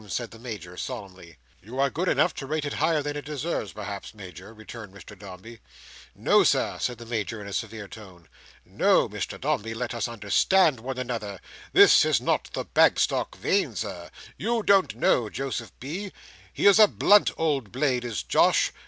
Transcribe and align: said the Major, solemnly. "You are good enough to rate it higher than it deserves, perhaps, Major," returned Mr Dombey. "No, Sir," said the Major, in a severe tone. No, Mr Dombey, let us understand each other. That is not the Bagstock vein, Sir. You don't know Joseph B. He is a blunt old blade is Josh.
said 0.07 0.31
the 0.31 0.39
Major, 0.39 0.75
solemnly. 0.77 1.37
"You 1.61 1.77
are 1.79 1.91
good 1.91 2.07
enough 2.07 2.33
to 2.37 2.47
rate 2.47 2.65
it 2.65 2.73
higher 2.73 3.03
than 3.03 3.15
it 3.15 3.23
deserves, 3.23 3.71
perhaps, 3.71 4.15
Major," 4.15 4.51
returned 4.51 4.95
Mr 4.95 5.15
Dombey. 5.15 5.59
"No, 6.15 6.43
Sir," 6.43 6.79
said 6.81 6.97
the 6.97 7.05
Major, 7.05 7.39
in 7.39 7.45
a 7.47 7.53
severe 7.53 7.87
tone. 7.87 8.27
No, 8.65 9.07
Mr 9.07 9.39
Dombey, 9.39 9.75
let 9.75 9.93
us 9.93 10.07
understand 10.07 10.79
each 10.79 10.85
other. 11.09 11.39
That 11.73 11.99
is 12.05 12.19
not 12.19 12.49
the 12.53 12.65
Bagstock 12.65 13.35
vein, 13.35 13.75
Sir. 13.75 14.09
You 14.37 14.63
don't 14.63 14.95
know 14.95 15.29
Joseph 15.29 15.71
B. 15.79 16.11
He 16.51 16.65
is 16.65 16.79
a 16.79 16.87
blunt 16.87 17.29
old 17.37 17.71
blade 17.71 18.03
is 18.03 18.23
Josh. 18.23 18.71